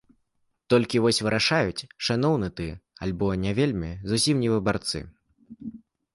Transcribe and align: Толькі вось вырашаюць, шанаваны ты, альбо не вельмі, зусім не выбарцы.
Толькі 0.73 1.01
вось 1.03 1.19
вырашаюць, 1.27 1.87
шанаваны 2.07 2.49
ты, 2.61 2.67
альбо 3.09 3.31
не 3.45 3.51
вельмі, 3.61 3.91
зусім 4.15 4.35
не 4.47 4.53
выбарцы. 4.55 4.99